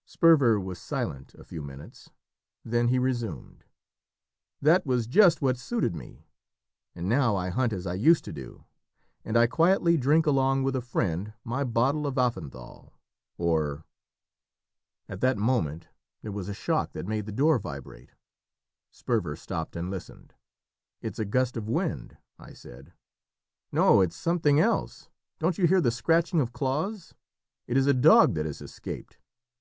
[0.04, 2.10] '"Sperver was silent a few minutes;
[2.64, 3.62] then he resumed
[4.60, 6.26] "That was just what suited me,
[6.96, 8.64] and now I hunt as I used to do,
[9.24, 12.94] and I quietly drink along with a friend my bottle of Affenthal
[13.38, 13.84] or"
[15.08, 15.86] At that moment
[16.20, 18.10] there was a shock that made the door vibrate;
[18.90, 20.34] Sperver stopped and listened.
[21.00, 22.92] "It is a gust of wind," I said.
[23.70, 25.10] "No, it is something else.
[25.38, 27.14] Don't you hear the scratching of claws?
[27.68, 29.18] It is a dog that has escaped.